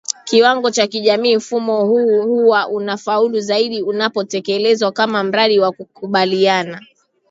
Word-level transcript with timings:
kiwango 0.25 0.71
cha 0.71 0.87
kijamii 0.87 1.35
Mfumo 1.37 1.85
huu 1.85 2.21
huwa 2.21 2.67
unafaulu 2.67 3.39
zaidi 3.39 3.81
unapotekelezwa 3.81 4.91
kama 4.91 5.23
mradi 5.23 5.59
wa 5.59 5.71
kukabiliana 5.71 6.81